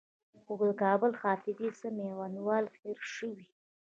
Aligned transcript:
خو 0.41 0.53
د 0.69 0.71
کابل 0.83 1.11
له 1.15 1.19
حافظې 1.23 1.69
څخه 1.77 1.89
میوندوال 1.97 2.65
هېر 2.79 2.99
شوی. 3.15 3.45